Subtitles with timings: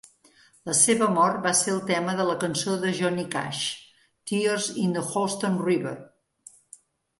[0.69, 3.61] La seva mort va ser el tema de la cançó de Johnny Cash
[4.33, 5.95] "Tears in the Holston River".